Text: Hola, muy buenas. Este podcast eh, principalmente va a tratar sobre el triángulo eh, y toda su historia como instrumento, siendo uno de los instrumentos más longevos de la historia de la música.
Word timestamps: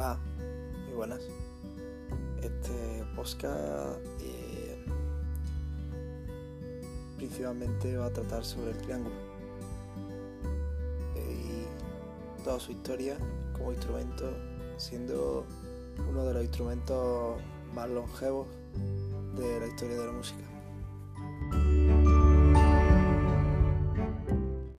Hola, 0.00 0.18
muy 0.86 0.94
buenas. 0.94 1.20
Este 2.40 3.04
podcast 3.14 4.00
eh, 4.22 4.82
principalmente 7.18 7.98
va 7.98 8.06
a 8.06 8.10
tratar 8.10 8.42
sobre 8.42 8.70
el 8.70 8.78
triángulo 8.78 9.14
eh, 11.16 11.66
y 12.40 12.42
toda 12.42 12.58
su 12.58 12.72
historia 12.72 13.18
como 13.52 13.72
instrumento, 13.72 14.32
siendo 14.78 15.44
uno 16.08 16.24
de 16.24 16.32
los 16.32 16.44
instrumentos 16.44 17.38
más 17.74 17.90
longevos 17.90 18.48
de 19.36 19.60
la 19.60 19.66
historia 19.66 19.98
de 19.98 20.06
la 20.06 20.12
música. 20.12 20.59